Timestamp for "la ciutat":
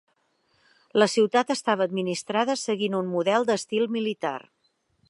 1.01-1.53